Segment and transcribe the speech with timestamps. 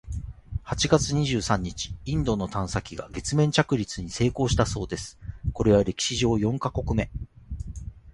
[0.63, 5.19] 八月二十三日、インドの探査機が月面着陸に成功したそうです
[5.53, 7.11] ！（これは歴史上四カ国目！）